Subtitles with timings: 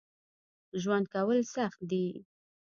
[0.81, 2.05] ژوند کول سخت دي